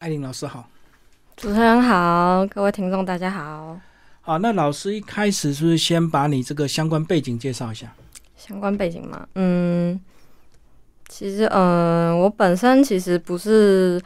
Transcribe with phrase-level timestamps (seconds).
[0.00, 0.66] 艾琳老师好，
[1.36, 3.78] 主持人好，各位听众大家好。
[4.22, 7.92] 好，那老师一开始是不是先把你这个相关背景介绍一下？
[8.34, 10.00] 相关背景嘛，嗯，
[11.06, 14.00] 其实，嗯，我本身其实不是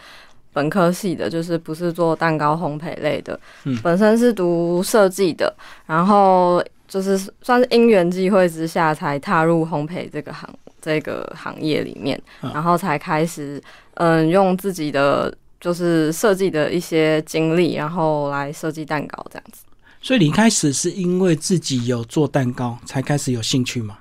[0.53, 3.79] 本科系的，就是不是做蛋糕烘焙类的，嗯。
[3.81, 5.54] 本身是读设计的，
[5.87, 10.53] 然后就是算是因缘际会之下才踏入烘焙这个行
[10.83, 13.63] 这个行业里面，嗯然后才开始，
[13.95, 15.33] 嗯，用自己的
[15.65, 19.65] 就是设计的一些经历，然后来设计蛋糕这样子。
[20.02, 23.97] 所以你一开始是因为自己有做蛋糕才开始有兴趣吗？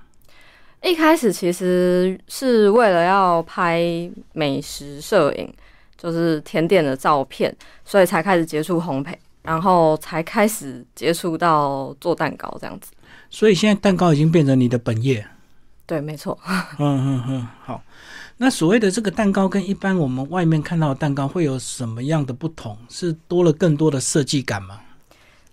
[0.81, 3.81] 一开始其实是为了要拍
[4.33, 5.53] 美食摄影，
[5.97, 7.55] 就是甜点的照片，
[7.85, 12.91] 所以才开始接触烘焙，然后才开始接触到做蛋糕这样子。
[13.30, 15.25] 所以现在蛋糕已经变成你的本业。
[15.85, 16.38] 对，没错。
[16.77, 17.81] 嗯嗯嗯，好。
[18.43, 22.75] 那所谓的这个蛋糕跟一般我们外面看到的蛋糕会有什么样的不同？
[22.89, 24.81] 是多了更多的设计感吗？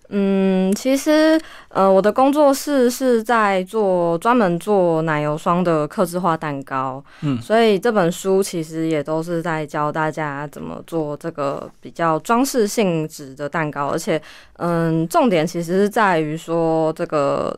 [0.08, 14.20] 嗯，其实呃，我的工作室是在做专门做奶油霜的刻制化蛋糕，嗯所以这本书其实也都是在教大家怎么做这个比较装饰性质的蛋糕，而且
[14.54, 17.56] 嗯，重点其实是在于说这个。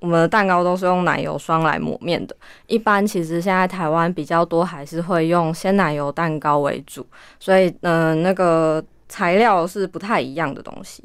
[0.00, 7.06] 我们的蛋糕都是用奶油霜来抹面的，一般其实现在台湾比较多还是会用鲜奶油蛋糕为主，
[7.40, 11.02] 所以嗯、呃那个材料是不太一样的东西。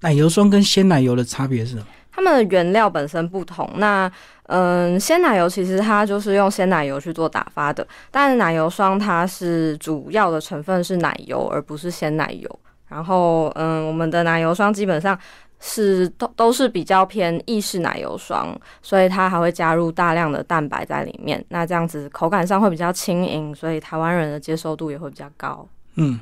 [0.00, 1.86] 奶油霜跟鲜奶油的差别是什么？
[2.12, 3.68] 它们的原料本身不同。
[3.76, 4.10] 那
[4.44, 12.60] 嗯，鲜奶油其实它就是用鲜奶油去做打发的，但是奶油霜它是主要的成分是奶油，而不是鲜奶油。
[12.86, 15.18] 然后嗯，我们的奶油霜基本上
[15.66, 21.42] 是都都是比较偏意式奶油霜，所以它还会加入大量的蛋白在里面。
[21.48, 25.66] 那这样子口感上会比较轻盈，所以台湾人的接受度也会比较高。
[25.94, 26.20] 嗯，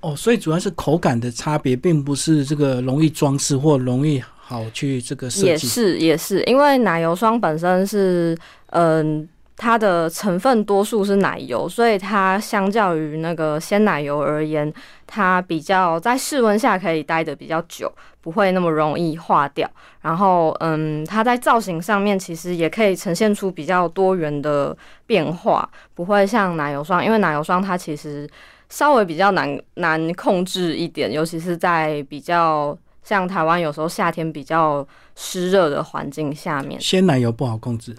[0.00, 5.46] 哦，所以主要是口感的差别，并不是这个容易装饰或容易好去这个设计。
[5.46, 9.26] 也是也是，因为奶油霜本身是嗯。
[9.56, 14.72] 它的成分多数是奶油，所以它相较于那个鲜奶油而言，
[15.06, 19.70] 它比较在室温下可以待得比较久，不会那么容易化掉。
[20.00, 24.76] 然后，嗯，它在造型上面其实也可以呈现出比较多元的
[25.06, 28.28] 变化，不会像奶油霜，因为奶油霜它其实
[28.68, 34.84] 稍微比较难难控制一点，尤其是在比较像台湾有时候夏天比较
[35.14, 36.80] 湿热的环境下面。
[36.80, 37.96] 鲜奶油不好控制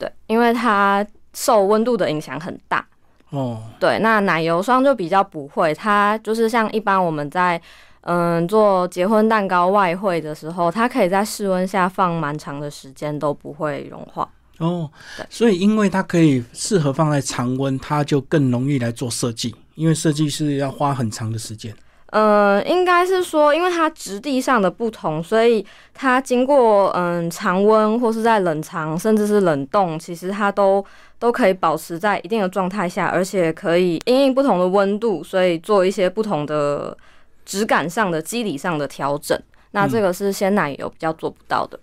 [0.00, 2.84] 对，因为它受温度的影响很大。
[3.28, 3.62] 哦。
[3.78, 7.60] 对，那奶油霜就比较不会，它就是像一般我们在
[8.00, 14.26] 嗯做结婚蛋糕外汇的时候，它可以在室温下放蛮长的时间都不会融化。
[14.58, 21.74] 哦对，所以因为它可以适合放在常温，它就更容易来做设计，因为设计是要花很长的时间。
[22.10, 30.84] 呃，应该是说，因为它质地上的不同，所以它经过嗯常温或是在冷藏，甚至是冷冻，其实它都
[31.18, 36.96] 都可以保持在一定的状态下，而且可以因应不同的温度，所以做一些不同的
[37.44, 39.40] 质感上的、肌理上的调整。
[39.70, 41.78] 那这个是鲜奶油比较做不到的。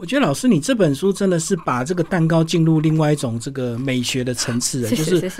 [0.00, 5.30] 我觉得老师，你这本书真的是把这个蛋糕进入另外一种这个美学的层次了，就是。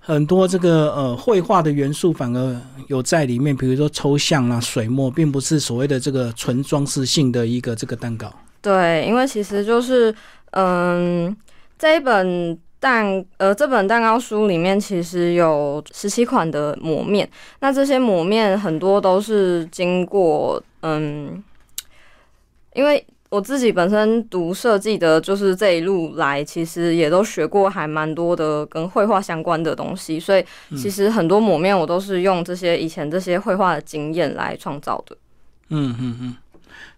[0.00, 8.32] 很多这个呃绘画的元素反而有在里面，比如说抽象啊、水墨，并不是所谓的这个纯装饰性的一个这个蛋糕。
[8.62, 10.14] 对，因为其实就是，
[10.52, 11.36] 嗯，
[11.78, 17.28] 这一本蛋，呃，这本蛋糕书里面其实有十七款的抹面，
[17.60, 21.44] 那这些抹面很多都是经过，嗯，
[22.72, 30.44] 因为我自己本身读设计的，就是这一路来，其实也都学过还蛮多的跟绘画相关的东西，所以
[30.76, 35.16] 其实很多抹面我都是用这些以前这些绘画的经验来创造的。
[35.68, 36.36] 嗯嗯嗯。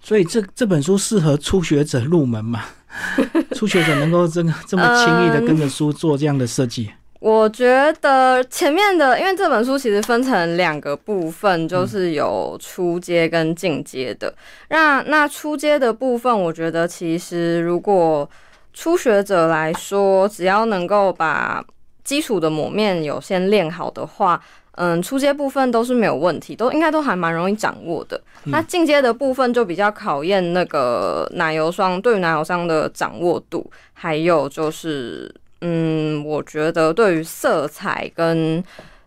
[0.03, 2.65] 所以这这本书适合初学者入门嘛？
[3.55, 6.91] 初学者能够这个这么轻易的跟着书做这样的设计。
[7.23, 14.35] 我觉得前面的，因为这本书其实分成两个部分，就是有初阶跟进阶的。
[14.71, 18.29] 那那初阶的部分，我觉得其实如果
[18.73, 21.65] 初学者来说，只要能够把
[22.03, 24.43] 基础的抹面有先练好的话，
[24.73, 28.21] 嗯，初阶部分都是没有问题，都应该都还蛮容易掌握的。
[28.47, 35.33] 那进阶的部分就比较考验那个奶油霜对于奶油霜的掌握度，还有就是。
[35.65, 38.63] 嗯，我觉得对于色彩跟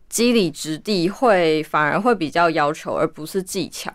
[0.07, 3.92] 肌理质地会反而会比较要求，而不是技巧。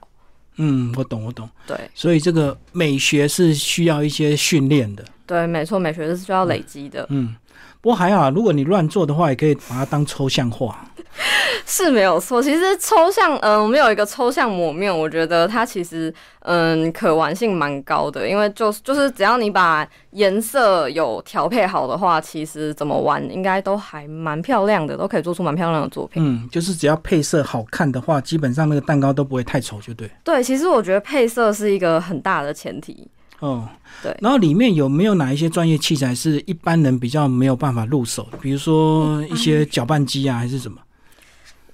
[0.56, 1.48] 嗯，我懂，我懂。
[1.66, 5.02] 对所以这个美学是需要一些训练的。
[5.26, 7.06] 对，没错，美学是需要累积的。
[7.08, 7.34] 嗯，
[7.80, 10.86] 不过还好啊，如果你乱做的话，也可以把它当抽象画。
[11.66, 12.42] 是没有错。
[12.42, 26.22] 其实抽象，嗯，我们有一个抽象抹面，我觉得它其实，嗯，可玩性蛮高的，因为就就是只要你把颜色有调配好的话，其实怎么玩应该都还蛮漂亮的，都可以做出蛮漂亮的作品。
[26.24, 30.10] 嗯，就是只要配色好看的话，基本上那个蛋糕都不会太丑，就对。
[30.24, 33.06] 对，其实我觉得配色是一个很大的前提。
[33.40, 33.66] 哦，
[34.02, 34.14] 对。
[34.20, 38.38] 然后里面有没有哪一些专业器材是一般人比较没有办法入手的？
[38.38, 40.78] 比如说一些搅拌机啊，还是什么？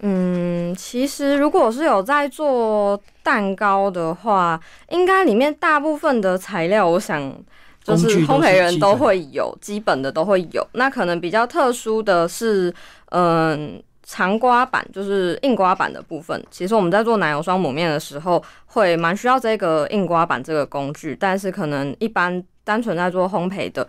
[0.00, 4.60] 嗯，其实如果是有在做蛋糕的话，
[4.90, 7.32] 应该里面大部分的材料，我想
[7.82, 10.66] 就是烘焙人都会有，基本的都会有。
[10.72, 12.75] 那可能比较特殊的是，
[13.10, 13.82] 嗯。
[14.08, 16.40] 长刮板就是硬刮板的部分。
[16.48, 21.16] 其实我们在做奶油霜抹面的时候，会蛮需要这个硬刮板这个工具。
[21.19, 23.84] 但是可能一般单纯在做烘焙的，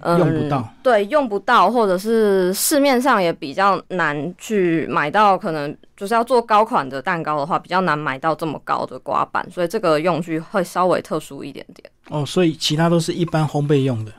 [0.00, 0.68] 嗯，用不到。
[0.82, 5.36] 对，用不到，或者是市面上也比较难去买到。
[5.38, 11.90] 可能就是要做高款的蛋糕的话，比较难买到这么高的刮板，所以这个用具会稍微特殊一点点。
[12.08, 14.12] 哦，所以其他都是一般烘焙用的。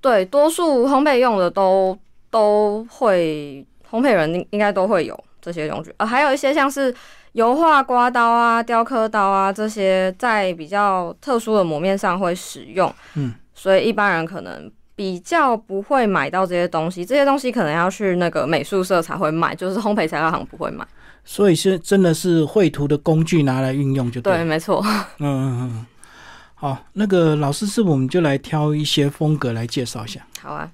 [0.00, 1.98] 对，多数烘焙用的都
[2.30, 3.66] 都会。
[3.90, 6.94] 烘焙人应应该都会有这些用具，呃，还有一些像是
[7.32, 12.94] 油画刮刀啊、雕刻刀啊这些，在比较特殊的磨面上会使用。
[13.14, 20.84] 嗯，所以一般人可能比较不会买到这些东西，这些东西可能要去那个美术社才会买，就是烘焙材料行不会买。
[21.24, 24.32] 所以是真的是绘图的工具拿来运用就对。
[24.32, 24.84] 对，没错。
[25.18, 25.86] 嗯嗯嗯。
[26.56, 30.26] 好，那个老师是不是我们就来挑一些风格来介绍一下？
[30.40, 30.68] 好啊。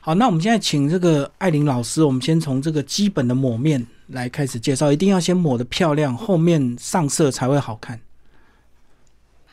[0.00, 8.00] 好，那我们现在请这个艾琳老师，我们先从这个基本的抹面来开始介绍，一定要先抹的漂亮，后面上色才会好看。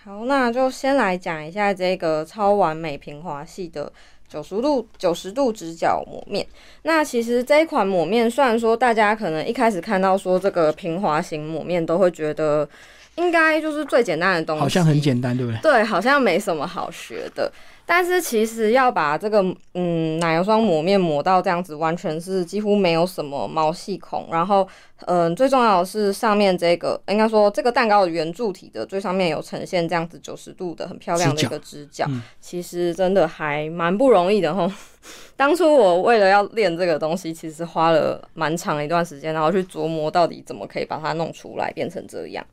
[0.03, 3.91] 好，那就先来讲一下这个超完美平滑系的
[4.33, 6.44] 九十度九十度直角抹面。
[6.81, 12.68] 那其实这一款抹面，虽然说大家可能一开始看到说这个平滑型抹面，都会觉得
[13.15, 15.62] 应该就是最简单的东西，好像很简单，对不对？
[15.62, 17.51] 对，好像没什么好学的。
[17.85, 19.44] 但是其实要把这个
[19.74, 24.30] 嗯奶油霜抹面抹到这样子，完全是几乎没有什么毛细孔。
[24.31, 24.65] 然后
[25.06, 32.07] 嗯，最重要的是上面这个应该说这个蛋糕的圆柱体的最上面有呈现这样子九十度的很漂亮的一个直角。
[32.39, 34.71] 其实真的还蛮不容易的吼。
[35.36, 42.45] 当初我为了要练这个东西，其实花了蛮长一段时间，然后去琢磨到底怎么可以把它弄出来变成这样。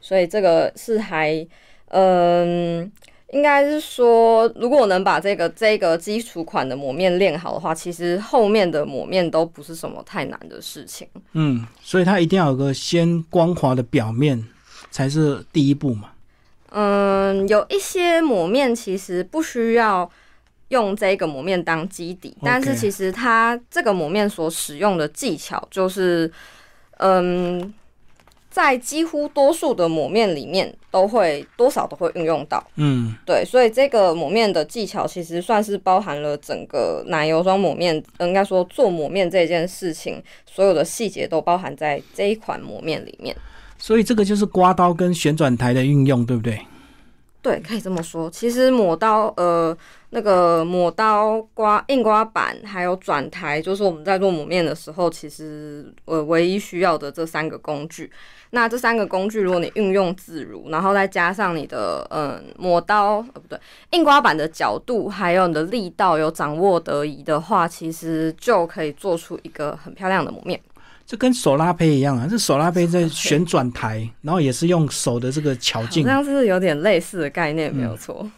[0.00, 1.46] 所以这个是还
[1.90, 2.90] 嗯。
[3.30, 11.06] 应该是说，如果能把这个这个基础款的抹面练好的话，其实后面的抹面都不是什么太难的事情。
[11.32, 14.42] 嗯，所以它一定要有个先光滑的表面
[14.90, 16.10] 才是第一步嘛。
[16.70, 20.10] 嗯，有一些抹面其实不需要
[20.68, 26.32] 用这个抹面当基底，但是其实它这个抹面所使用的技巧就是，
[26.96, 27.74] 嗯。
[28.50, 32.62] 在几乎多数的抹面里面，都会多少都会运用到。
[32.76, 43.36] 嗯，对，所以这个抹面的技巧其实算是包含了整个奶油霜抹面，应该说做抹面这件事情，所有的细节都包含在这一款抹面里面。
[43.78, 46.58] 所以这个就是刮刀跟旋转台的运用，对不对？
[47.40, 48.28] 对，可以这么说。
[48.28, 49.76] 其实抹刀，呃，
[50.10, 58.10] 那个抹刀、刮硬刮板还有转台，就是我们在做抹面的时候，其实呃唯一需要的这三个工具。
[58.50, 63.58] 那这三个工具，如果你运用自如，然后再加上你的嗯抹刀呃不对
[63.90, 70.60] 硬刮板的角度，还有你的力道有掌握得宜的话，其实就可以做出一个很漂亮的抹面。
[71.08, 78.30] 这跟手拉胚一样啊，这手拉胚在旋转台，然后也是用手的这个巧劲，好像是有点类似的概念，没有错。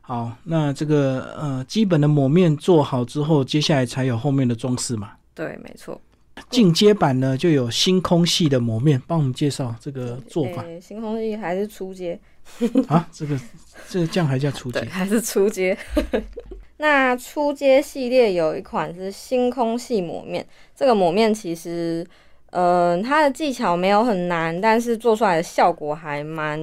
[0.00, 5.10] 好，那这个呃基本的抹面做好之后，接下来才有后面的装饰嘛？
[5.34, 6.00] 对，没错。
[6.48, 10.64] 进阶版呢，就有星空系的抹面，帮我们介绍这个做法。
[10.80, 12.18] 星空系还是初阶
[12.88, 13.06] 啊？
[13.12, 13.38] 这个
[13.90, 14.80] 这个酱还叫初阶？
[14.86, 15.76] 还是初阶？
[16.82, 22.02] 那初阶系列有一款是星空系抹面，这个抹面其实，
[22.50, 26.58] 呃，它的技巧没有很难，但是做出来的效果还蛮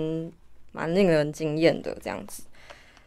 [0.72, 2.42] 蛮令人惊艳的这样子。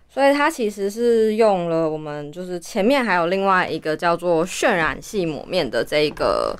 [0.08, 6.56] 所以它其实是用了我们就是前面还有另外一个叫做渲染系抹面的这个，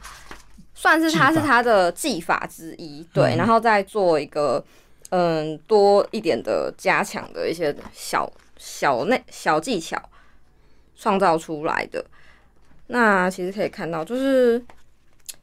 [0.74, 4.64] 算是它是它的技法之一，对，然后再做一个
[5.10, 9.96] 嗯多一点的加强的一些小小内小技巧。
[11.00, 12.04] 创造出来的，
[12.88, 14.62] 那其实可以看到，就是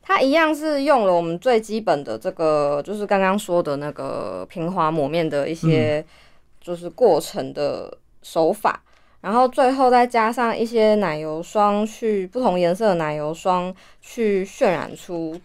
[0.03, 6.05] 它一样是用了我们最基本的这个，就是刚刚说的那个平滑抹面的一些，
[6.61, 8.83] 就是过程的手法，
[9.21, 15.41] 然后最后再加上一些奶油霜，去不同颜色的奶油霜去渲染出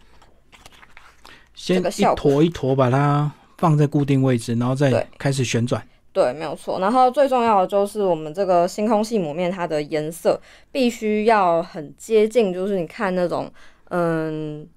[1.54, 5.82] 先一坨一坨把它放在固定位置，然后再开始旋转。
[6.12, 6.78] 对，没有错。
[6.78, 10.38] 然后最重要的就是我们这个星空系抹面，它的颜色
[10.70, 13.50] 必须要很接近，就是你看那种
[13.88, 14.68] 嗯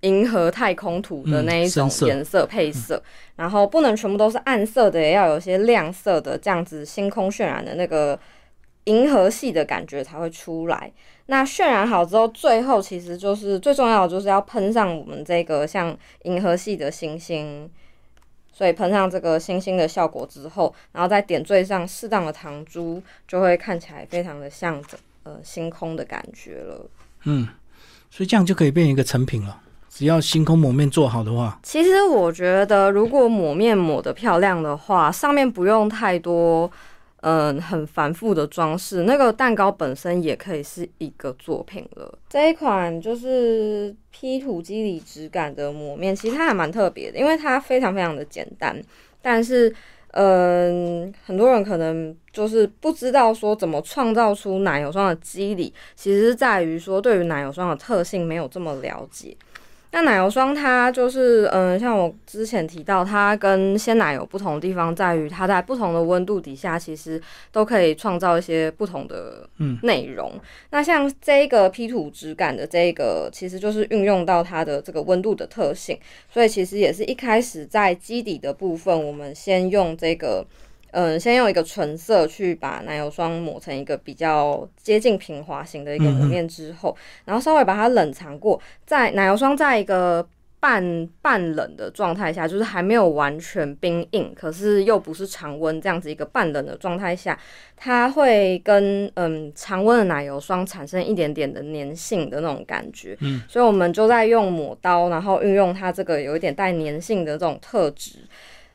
[0.00, 3.02] 银河太空图的嗯那一种颜色配色，
[3.36, 8.18] 然后不能全部都是暗色的，也要有些亮色的，这样子星空渲染的那个
[8.84, 10.92] 银河系的感觉才会出来。
[11.26, 17.70] 那渲染好之后，最后其实就是最重要的，就是要喷上我们这个像银河系的星星。
[18.56, 24.80] 所以喷上这个星星的效果之后，然后再点缀上适当的糖珠，就会看起来非常的像
[25.24, 26.88] 呃星空的感觉了。
[27.24, 27.48] 嗯，
[28.10, 29.60] 所以这样就可以变成一个成品了。
[29.90, 36.70] 只要星空抹面做好的话，其实我觉得，如果抹面抹得漂亮的话，上面不用太多，
[37.24, 42.18] 嗯，很繁复的装饰，那个蛋糕本身也可以是一个作品了。
[42.28, 48.80] 这一款就是 P 土肌理质感的抹面，其实它还蛮特别的，因为它非常非常的简单，
[49.22, 49.74] 但是。
[50.16, 59.36] 嗯，很多人可能就是不知道说怎么创造出奶油霜的肌理，其实在于说对于奶油霜的特性没有这么了解。
[59.94, 67.22] 那奶油霜它就是，嗯，像我之前提到，它跟鲜奶油不同的地方在于，它在不同的温度底下，其实
[67.52, 70.32] 都可以创造一些不同的嗯内容。
[70.70, 75.96] 那像这个 P 土质感的这个，其实就是运用到它的这个温度的特性，
[76.28, 80.44] 所以其实也是一开始在基底的部分，我们先用这个。
[80.94, 90.24] 嗯，先用一个纯色去把奶油霜抹成一个比较接近平滑型的一个抹面之后，然后稍微把它冷藏过，在奶油霜在一个
[90.60, 97.38] 半半冷的状态下，就是还没有完全冰硬，可是又不是常温这样子一个半冷的状态下，
[97.76, 103.16] 它会跟嗯常温的奶油霜产生一点点的粘性的那种感觉。
[103.20, 108.20] 嗯，所以我们就在用抹刀，然后运用它这个有一点带粘性的这种特质。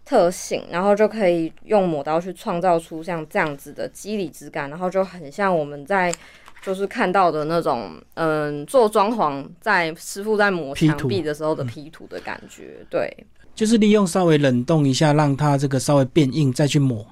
[0.09, 6.11] 特性，然后就可以用抹刀去创造出像这样子的肌理质感，然后就很像我们在
[6.63, 13.15] 就是看到的那种，嗯，做装潢在师傅在抹墙壁的时候的 P 图的感觉，对
[13.53, 17.05] 就是利用稍微冷冻一下，让它这个稍微变硬，再去抹。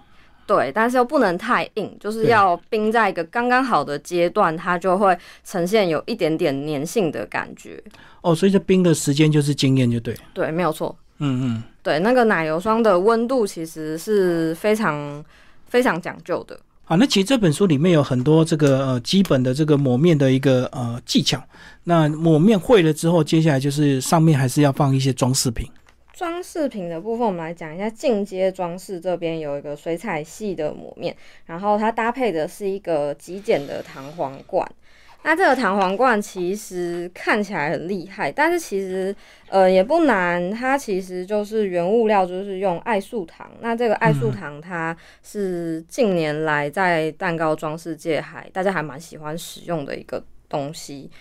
[0.48, 7.80] 对，但是又不能太硬，就是要冰在一个刚刚好的阶段，它就会呈现有一点点粘性的感觉，
[8.22, 10.22] 哦，所以这冰的时间就是经验就对了。
[10.34, 10.98] 对，没有错。
[11.20, 15.24] 嗯嗯，对，那个奶油霜的温度其实是非常
[15.68, 16.60] 非常讲究的。
[16.84, 21.42] 好，那其实这本书里面有很多这个呃基本的这个抹面的一个呃技巧。
[21.86, 25.66] 那抹面会了之后，接下来就是上面还是要放一些装饰品。
[26.14, 31.16] 装饰品的部分，我们来讲一下进阶装饰这边有一个水彩系的抹面，
[31.46, 34.70] 然后它搭配的是一个极简的弹簧罐。
[35.28, 39.14] 那这个弹簧罐其实看起来很厉害，但是其实
[39.50, 43.52] 呃也不难，它其实就是原物料就是用艾素糖。
[43.60, 51.12] 那这个艾素糖它是近年来在蛋糕装饰界还大家还蛮喜欢使用的一个东西。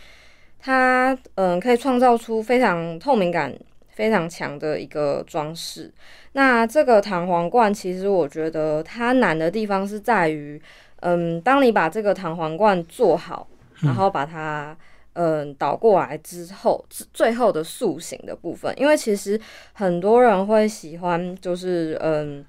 [0.61, 3.53] 它嗯、呃可以创造出非常透明感
[3.89, 5.93] 非常强的一个装饰。
[6.35, 10.63] 那这个弹簧罐其实我觉得它难的地方是在于，
[11.01, 13.49] 嗯，当你把这个弹簧罐做好，
[13.81, 14.77] 然后把它
[15.15, 19.41] 嗯倒过来之后，最最后的塑形的部分，因为其实
[19.73, 22.45] 很多人会喜欢就是嗯。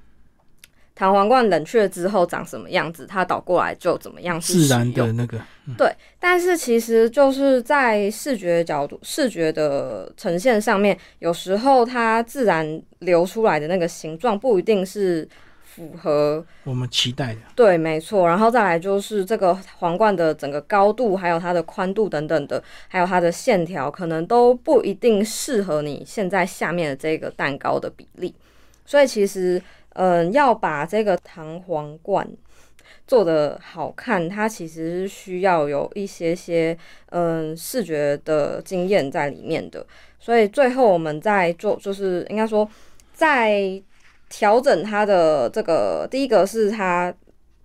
[0.99, 5.39] 弹簧罐冷却之后长什么样子，它倒过来就怎么样是自然的那个
[5.77, 15.29] 对，但是其实就是在视觉角度、视觉的呈现上面，有时候它自然流出来的那个形状不一定是
[15.77, 17.41] 符合我们期待的。
[17.55, 18.27] 对，没错。
[18.27, 28.33] 然后再来就是这个皇冠的整个高度，还有它的宽度等等的，还有它的线条，可能都不一定适合你现在下面的这个蛋糕的比例。
[28.85, 32.27] 所以其实，嗯，要把这个弹簧罐
[33.05, 36.75] 做的好看，它其实是需要有一些些
[37.11, 39.85] 嗯视觉的经验在里面的。
[40.19, 42.67] 所以最后我们在做，就是应该说
[43.13, 43.79] 在
[44.29, 47.13] 调整它的这个，第一个是它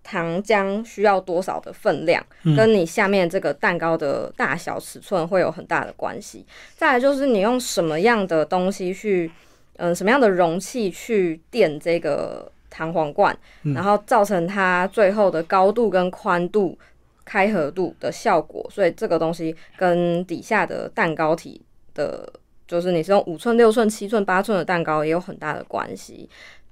[0.02, 6.45] 糖浆需要多少的分量，嗯跟你下面这个蛋糕的大小尺寸会有很大的关系。
[6.76, 9.31] 再来就是你用什么样的东西去，
[9.76, 16.76] 嗯，什么样的容器去垫这个弹簧罐，嗯然后造成它最后的高度跟宽度、
[17.25, 18.69] 开合度的效果。
[18.71, 21.61] 所以这个东西跟底下的蛋糕体
[21.95, 22.28] 的，
[22.73, 26.26] 就是你是用五寸、六寸、七寸、八寸的蛋糕也有很大的关系。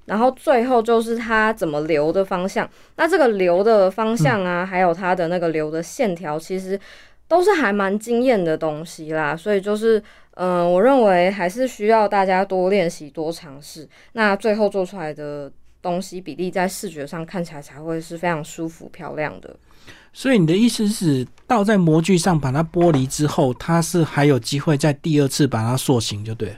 [0.07, 2.69] 然后最后就是它怎么流的方向。
[2.97, 6.81] 那这个流的方向啊，还有它的那个流的线条，其实
[7.29, 9.37] 都是还蛮惊艳的东西啦。
[9.37, 10.03] 所以就是，
[10.37, 13.87] 嗯，我认为还是需要大家多练习、多尝试。
[14.15, 19.55] 那最后做出来的东西比例在视觉上看起来才会是非常舒服、漂亮的。
[20.13, 26.57] 所以你的意思是，倒在模具上把它剥离之后，它是还有机会在第二次把它塑形就对了。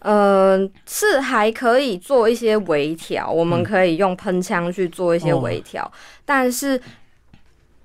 [0.00, 5.90] 嗯，是还可以做一些微调，我们可以用喷枪去做一些微调，
[6.24, 6.80] 但是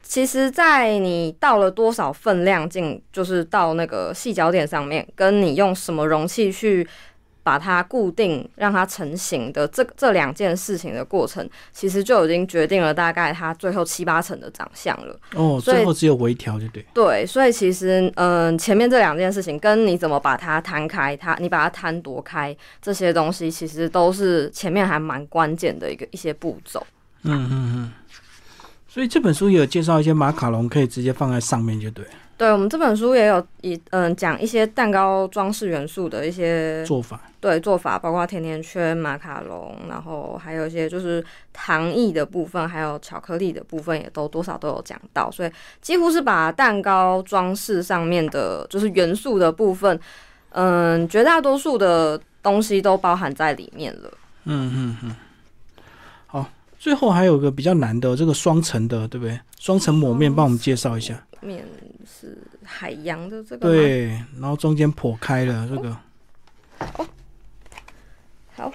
[0.01, 6.87] 其实，在你倒了多少分量进，就是到那个细脚点上面，跟你用什么容器去。
[7.43, 15.19] 把它固定，让它成型的这这两件事情的过程，其实就已经决定了大概它最后七八成的长相了。
[15.35, 16.85] 哦，最后只有微调就对。
[16.93, 26.85] 对，所以其实嗯，前面这两件事情跟你怎么把它摊开，它你把它摊多开，这些东西其实都是前面还蛮关键的一个一些步骤。
[27.23, 27.91] 嗯嗯嗯。
[28.87, 32.05] 所以这本书也有介绍一些马卡龙，可以直接放在上面就对。
[32.43, 41.23] 对我们这本书也有一嗯讲一些蛋糕装饰元素的一些做法，对做法包括甜甜圈、马卡龙，然后还有一些就是
[41.53, 49.97] 糖意的部分，还有巧克力的部分，也都多少都有讲到，所以几乎是把蛋糕装饰上面的，就是元素的部分，
[50.49, 54.11] 嗯，绝大多数的东西都包含在里面了。
[54.43, 55.15] 嗯嗯嗯。
[56.27, 59.39] 好，最后还有个比较难的这个双层的，对不对？
[59.57, 61.23] 双层抹面，帮我们介绍一下。
[61.43, 61.65] 面
[62.05, 64.07] 是海洋的这个，对，
[64.39, 65.97] 然后中间破开了这个。
[66.97, 67.07] 哦，
[68.55, 68.73] 好，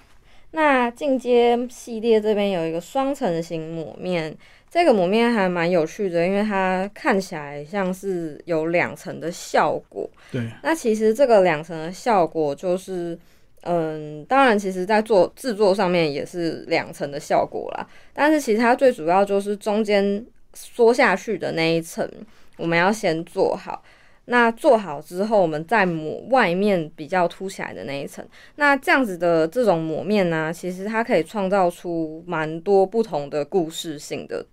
[0.52, 4.34] 那进阶系列这边有一个双层型抹面，
[4.70, 10.08] 这个抹面还蛮有趣的，因为它看起来像是有两层的效果。
[10.32, 13.18] 对，那其实这个两层的效果就是，
[13.62, 22.10] 嗯，当然，其实在做制作上面也是两层的效果啦，但是其实它最主要就是中间缩下去的那一层。
[22.58, 23.82] 我们要先做好，
[24.26, 28.22] 那做好之后，我们再抹外面比较凸起来的那一层。
[28.56, 34.44] 那这样子的这种抹面呢，其实它可以创造出蛮多不同的故事性的。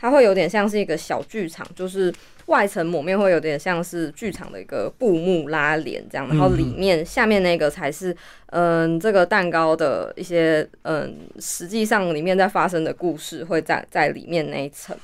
[0.00, 2.14] 它会有点像是一个小剧场，就是
[2.46, 8.16] 外层抹面会有点像是剧场的一个布幕拉帘这样，然后里面下面那个才是
[8.50, 14.96] 嗯这个蛋糕的一些嗯实际上里面在发生的故事会在在里面那一层。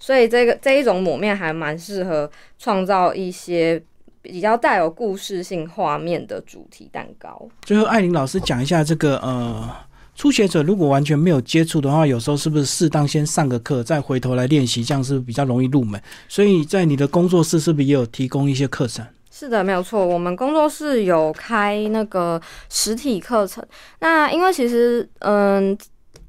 [0.00, 3.82] 所以这个这一种抹面还蛮适合创造一些
[4.22, 7.48] 比较带有故事性画面的主题蛋糕。
[7.62, 9.68] 最后，艾琳老师讲一下这个呃，
[10.14, 16.00] 初学者如果完全没有接触的话，有时候是不是适当先上个课，再回头来练习，这样是比较容易入门？
[16.28, 19.04] 所以在你的工作室是不是也有提供一些课程？
[19.30, 23.64] 是的，没有错，我们工作室有开那个实体课程。
[24.00, 25.76] 那因为其实，嗯，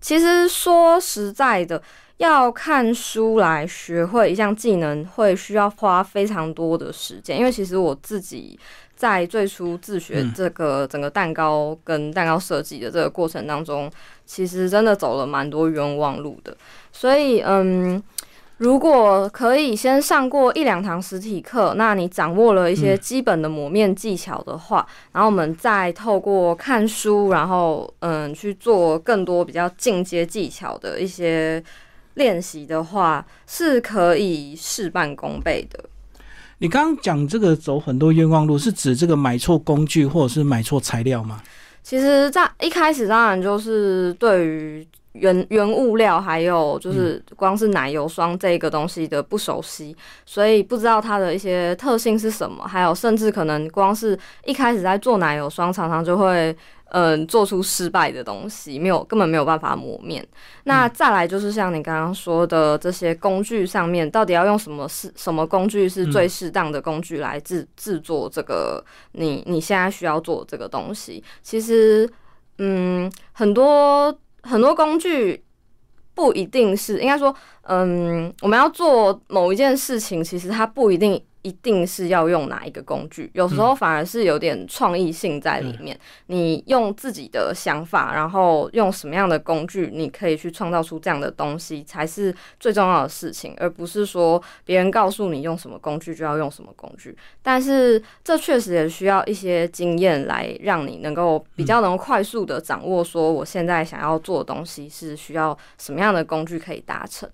[0.02, 1.82] 其实说实在的。
[2.20, 7.38] 要看书来学会一项技能，会需要花非常多的时间。
[7.40, 8.60] 因为其实我自己
[8.94, 13.90] 在最初自学这个整个蛋糕跟蛋糕设计的这个过程当中，
[14.26, 16.54] 其实真的走了蛮多冤枉路的。
[16.92, 18.04] 所以，嗯，
[18.58, 31.64] 如果可以先上过一两堂实体课，那你掌握了一些基本的磨面技巧的话，然后我们再透过看书，然后嗯去做更多比较进阶技巧的一些。
[32.20, 35.80] 练习的话是可以事半功倍的。
[36.60, 41.42] 你刚刚讲这个走很多冤枉路，是指这个买错工具或者是买错材料吗？
[41.82, 56.56] 其实，在一开始当然就是对于原原物料，还有就是光是奶油霜这个东西的不熟悉，所以不知道它的一些特性是什么，还有甚至可能光是一开始在做奶油霜，常常就会。
[56.92, 60.28] 嗯，做出失败的东西，没有根本没有办法磨面。
[60.64, 71.24] 那再来就是像你刚刚说的这些工具上面，到底要用什么是什么工具是最适当的工具来制制作这个你你现在需要做这个东西？
[71.44, 72.10] 其实，
[72.58, 75.44] 嗯，很多很多工具
[76.16, 81.24] 不一定是应该说，嗯，我们要做某一件事情，其实它不一定。
[81.42, 83.30] 一定是要用哪一个工具？
[83.34, 85.98] 有时候反而是有点创意性在里面。
[86.28, 97.18] 你用自己的想法，然后用什么样的工具，你可以去创造出这样的东西，才是最重要的事情，而不是说别人告诉你用什么工具就要用什么工具。
[97.42, 107.30] 但是这确实也需要一些经验来让你能够比较能快速的掌握，说我现在想要做的东西是需要什么样的工具可以达成。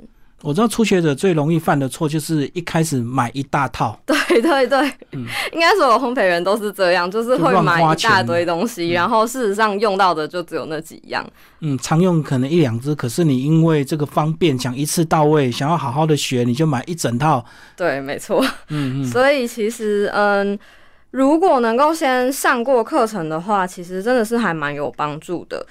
[0.46, 4.80] 我知道初学者最容易犯的错就是一开始买一大套， 对对对，
[5.14, 11.26] 嗯应该所有烘焙人都是这样，就是会买一大堆东西，然后事实上用到的就只有那几样。
[11.62, 17.44] 嗯，常用可能一两只，可是你因为这个方便，想一次到位，想要好好的学，你就买一整套。
[17.76, 18.46] 对，没错。
[18.70, 20.58] 嗯嗯，所以其实，嗯，
[21.10, 25.66] 如果能够先上过课程的话，其实真的是还蛮有帮助的。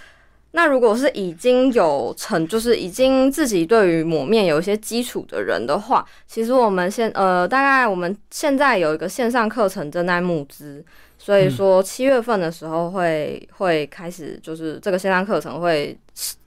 [0.57, 10.85] 那如果是已经有成，就是已经自己对于抹面有一些基础的人的话，其实我们现呃，大概我们现在有一个线上课程正在募资，
[11.19, 15.99] 所以说七月份的时候会会开始，就是这个线上课程会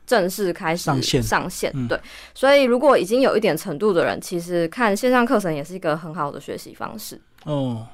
[0.06, 2.00] 正式开始上线上线嗯对，
[2.34, 7.20] 所以如果已经有一点程度的人，其实看线上课程也是一个很好的学习方式。
[7.43, 7.86] 哦，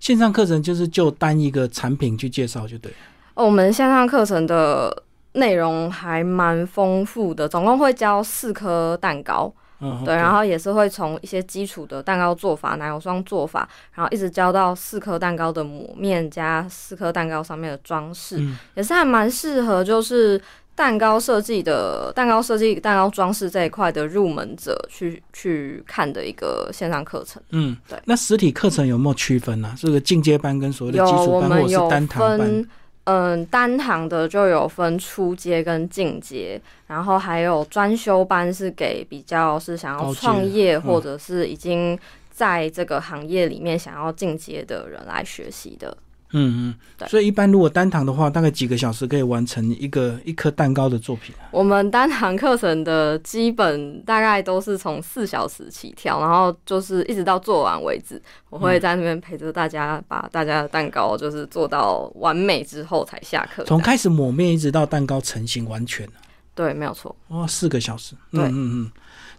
[0.00, 2.98] 线上课程就是就单一个产品去介绍就对了。
[3.34, 4.94] 哦我们线上课程的
[5.32, 20.40] 内容还蛮丰富的，总共会教四颗蛋糕，嗯，对，然后也是会从一些基础的蛋糕做法、奶油霜做法，然后一直教到四颗蛋糕的抹面加四颗蛋糕上面的装饰，嗯也是还蛮适合就是
[20.74, 27.42] 蛋糕设计的蛋糕设计、蛋糕装饰这一块的入门者去去看的一个线上课程。
[27.50, 29.74] 嗯，对那实体课程有没有区分啊？
[29.78, 32.66] 这个进阶班跟所谓的有，基础班或者是单堂班？
[33.04, 41.98] 分，嗯，单堂的就有分初阶跟进阶，然后还有专修班是给比较是想要创业嗯或者是已经
[42.30, 45.96] 在这个行业里面想要进阶的人来学习的。
[46.32, 51.48] 嗯嗯，对所以一般如果单堂的话，大概几个小时可以完成一个一颗蛋糕的作品啊。
[51.50, 58.20] 我们单堂课程的基本大概都是从四小时起跳，然后就是一直到做完为止。
[58.50, 63.64] 我会在那边陪着大家，把大家的蛋糕就是做到完美之后才下课。
[63.64, 66.08] 从开始抹面一直到蛋糕成型完全，
[66.54, 67.14] 对，没有错。
[67.28, 68.14] 哇，四个小时。
[68.30, 68.92] 对嗯嗯嗯。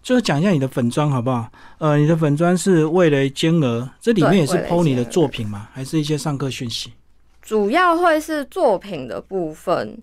[0.03, 1.49] 最后讲一下你的粉砖好不好？
[1.77, 5.69] 呃，你的粉砖是为了煎鹅，这里面也是对味蕾 PO 你的作品吗？
[5.71, 6.91] 还是一些上课讯息？
[7.41, 9.97] 主要会是作品的部分。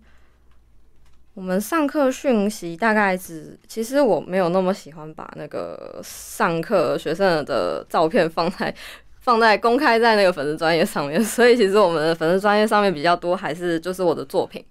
[1.35, 8.75] 我们上课讯息大概只，其实我没有那么喜欢把那个上课学生的照片放在
[9.21, 14.65] 放在公开在那个粉丝专业上面，所以其实我们的粉丝专业上面比较多还是就是我的作品。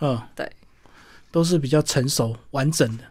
[0.00, 0.50] 嗯，对，
[1.30, 3.04] 都是比较成熟完整的。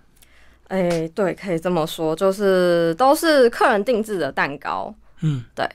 [0.72, 4.94] 哎、对，可以这么说，就是都是客人定制的蛋糕。
[5.20, 5.70] 嗯，对。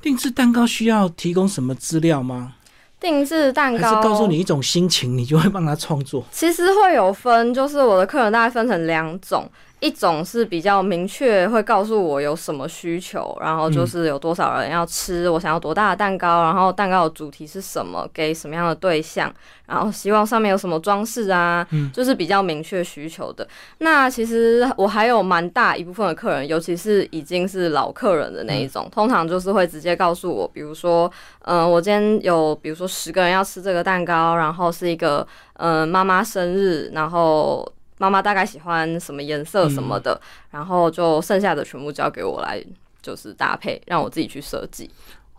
[0.00, 2.54] 定制蛋糕需要提供什么资料吗？
[2.98, 6.24] 定制蛋还糕是告诉你一种心情，你就会帮他创作？
[6.30, 9.46] 其实会有分，就是我的客人大概分成两种，
[9.80, 19.32] 一种是比较明确会告诉我有什么需求，然后就是有多少人要吃，我想要多大的蛋糕，然后蛋糕的主题是什么，给什么样的对象，
[19.66, 21.90] 然后希望上面有什么装饰啊，嗯。
[21.92, 23.46] 就是比较明确需求的。
[23.78, 31.10] 那其实我还有蛮大一部分的客人，尤其是已经是老客人的那一种，通常就是会直接告诉我，比如说，
[31.42, 37.66] 嗯、我今天有比如说十个人要吃这个蛋糕，然后是一个嗯妈妈生日，然后
[37.98, 42.62] 妈妈大概喜欢什么颜色什么的，然后就剩下的全部交给我来
[43.00, 44.90] 就是搭配，让我自己去设计。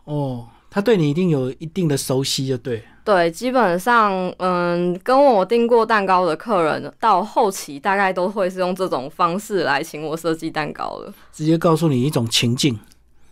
[0.06, 2.84] 哦，他对你一定有一定的熟悉，就对。
[3.04, 11.13] 对，基本上，嗯，跟我订过蛋糕的客人，到后期大概都会是用这种方式来请我设计蛋糕的。
[11.32, 12.78] 直接告诉你一种情境，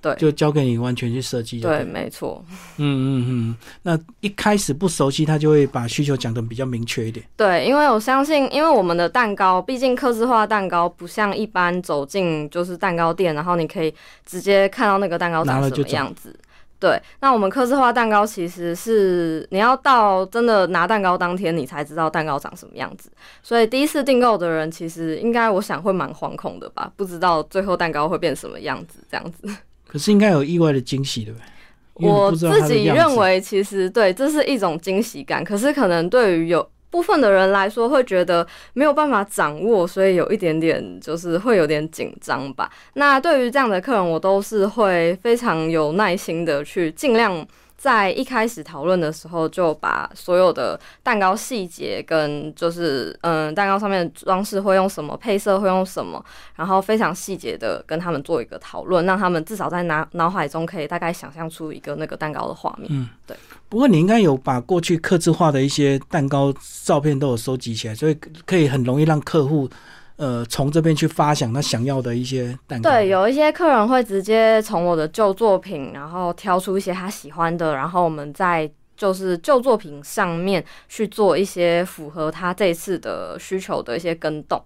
[0.05, 2.45] 对就交给你完全去设计对，没错。
[2.77, 3.57] 嗯嗯嗯。
[3.81, 7.25] 那一开始不熟悉，他就会把需求讲的比较明确一点。
[7.35, 13.91] 对，因为我相信，因为我们的蛋糕，毕竟刻字化蛋糕不像一般走进就是蛋糕店，然后你可以
[14.23, 16.37] 直接看到那个蛋糕长什么拿了就走样子。
[16.77, 23.09] 对，那我们刻字化蛋糕其实是你要到真的拿蛋糕当天，你才知道蛋糕长什么样子。
[23.41, 29.47] 所以第一次订购的人，其实应该我想会蛮惶恐的吧，不知道最后蛋糕会变什么样子，这样子。
[29.95, 32.10] 可是应该有意外的惊喜，对不对？
[32.10, 35.41] 我自己认为，其实对，这是一种惊喜感。
[35.41, 42.69] 可是可能对于有部分的人来说，会觉得没有办法掌握，所以有一点点就是会有点紧张吧。
[42.95, 47.47] 那对于这样的客人，我都是会非常有耐心的去尽量。
[47.77, 56.23] 在一开始讨论的时候，就把所有的蛋糕细节跟就是嗯，蛋糕上面的装饰会用什么，配色会用什么，
[56.55, 62.88] 然后非常细节的跟他们做一个讨论，让他们至少在脑脑海中可以大概想象出一个那个蛋糕的画面。
[62.91, 63.35] 嗯，对。
[63.67, 69.69] 不过你应该有把过去刻字化的一些蛋糕照片都有收集起来，所以可以很容易让客户
[70.17, 72.89] 呃从这边去发想他想要的一些蛋糕。
[72.89, 84.63] 对，有一些客人会直接从我的旧作品，然后挑出一些他喜欢的，然后我们在就是旧作品上面去做一些符合他这次的需求的一些跟动。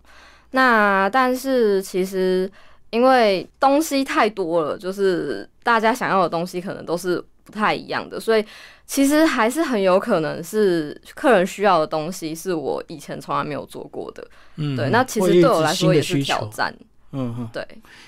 [0.51, 2.51] 那但是其实
[2.91, 8.45] 因为东西太多了，就是大家想要的东西可能都是不太一样的，所以
[8.85, 14.25] 其实还是很有可能是客人需要的东西是我以前从来没有做过的。
[14.57, 16.73] 嗯，对，那其实对我来说也是挑战。
[17.11, 17.67] 嗯哼，对，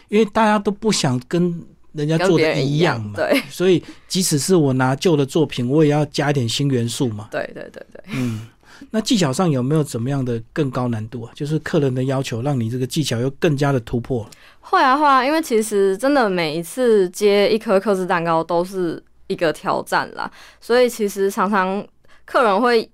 [0.10, 1.60] 因为大家都不想跟
[1.94, 7.28] 人家做的一一样嘛，对， 所以即使是我拿旧的作品，我也要加一点新元素嘛。
[7.32, 8.04] 对对对对。
[8.14, 8.48] 嗯，
[8.92, 11.32] 那技巧上有没有怎么样的更高难度啊？
[11.34, 14.24] 就是客人的要求，让你这个技巧又更加的突破。
[14.60, 21.86] 会啊会啊，因为其实真的每一次接一颗克制蛋糕都是一个挑战啦，所以其实常常
[22.26, 22.90] 客人会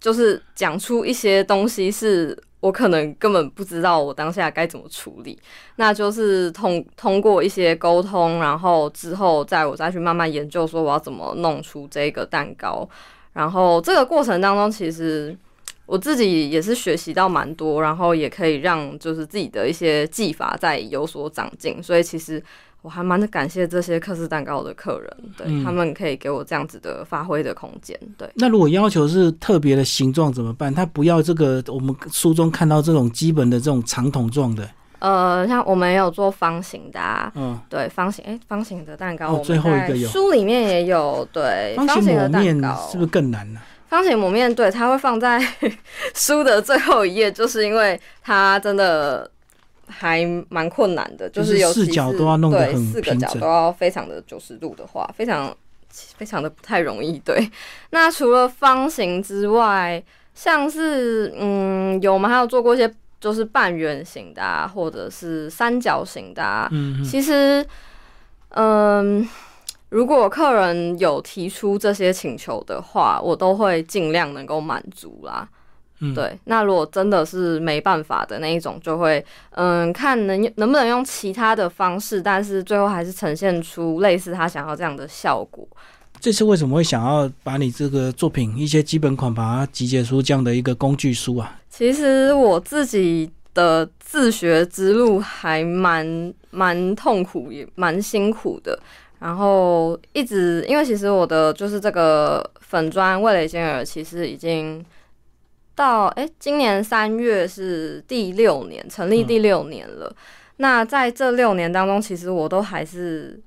[0.00, 2.36] 就是讲出一些东西是。
[2.64, 5.38] 我可能根本不知道我当下该怎么处理，
[5.76, 12.88] 那就是通通过一些沟通，然后之后再我再去慢慢研究，说我要怎么弄出这个蛋糕。
[13.34, 15.36] 然后这个过程当中，其实
[15.84, 21.82] 我自己也是学习到蛮多，然后也可以让就是自己的一些技法在有所长进。
[21.82, 22.42] 所以其实
[22.84, 27.98] 我还蛮感谢这些克斯蛋糕的客人，对、嗯他们可以给我这样子的发挥的空间。
[28.18, 30.72] 对，那如果要求是特别的形状怎么办？
[30.72, 34.68] 他不要这个我们书中看到这种基本的这种长筒状的，
[34.98, 37.32] 呃，像我们也有做方形的、啊。
[37.36, 45.40] 嗯，对方形，哎、方形的蛋糕，最后一个有在书里面也有，对，方形形的蛋糕是不是更难呢、方形抹面，对，它会放在
[46.14, 49.30] 书的最后一页，就是因为它真的
[49.86, 55.54] 还蛮困难的，就是尤其视角都要弄得对很四个角都要非常的九十度的话，非常
[56.16, 57.18] 非常的不太容易。
[57.18, 57.50] 对，
[57.90, 60.02] 那除了方形之外，
[60.34, 67.64] 像是嗯，有我们还有做过一些就是半圆形的、啊，或者是三角形的、啊，嗯，其实，
[68.50, 69.26] 嗯，
[69.90, 75.48] 如果客人有提出这些请求的话，我都会尽量能够满足啦。
[76.00, 85.66] 嗯，对，那如果真的是没办法的那一种，就会嗯看能能不能用其他的方式，但是最后还是呈现出类似他想要这样的效果。
[86.20, 91.60] 这次为什么会想要把你这个作品一些基本款把它集结出这样的一个工具书啊？
[91.68, 98.78] 其实我自己的自学之路还蛮蛮痛苦，也蛮辛苦的。
[99.18, 104.84] 然后一直因为其实我的就是这个粉砖味蕾尖耳，其实已经
[105.74, 110.14] 到诶，今年三月是第六年成立第六年了。
[110.58, 113.40] 那在这六年当中，其实我都还是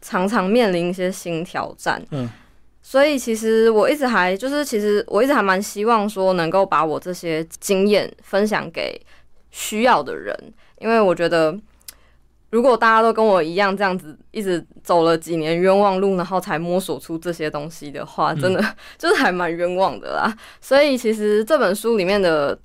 [0.00, 2.02] 常常面临一些新挑战。
[2.10, 2.28] 嗯，
[2.80, 8.98] 所以其实我一直还就是，其实我一直还蛮希望说能够把我这些经验分享给
[9.50, 10.34] 需要的人，
[10.78, 11.54] 因为我觉得
[12.54, 18.64] 如果大家都跟我一样这样子一直走了几年冤枉路，然后才摸索出这些东西的话，真的
[18.96, 20.32] 就是还蛮冤枉的啦。
[20.60, 22.56] 所以其实这本书里面的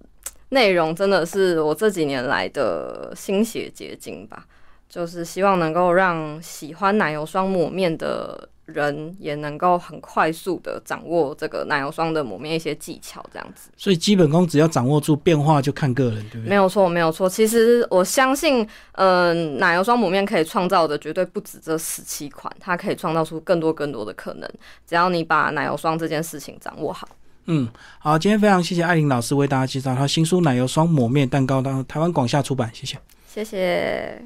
[0.49, 4.45] 内容真的是我这几年来的心血结晶吧。
[4.87, 13.69] 就是希望能够让喜欢奶油霜抹面的人也能够很快速的掌握这个奶油霜的抹面一些技巧，这样子。
[13.75, 16.49] 所以基本功只要掌握住，变化就看个人，对不对？
[16.49, 17.29] 没有错，没有错。
[17.29, 24.49] 其实我相信，嗯、奶油霜抹面可以创造的绝对不止这十七款，它可以创造出更多更多的可能。
[24.87, 27.07] 只要你把奶油霜这件事情掌握好。
[27.45, 32.97] 嗯，好，今天非常谢谢艾琳老师为大家介绍她新书《奶油霜抹面蛋糕》，当台湾广夏出版，谢谢。
[33.27, 34.23] 谢谢。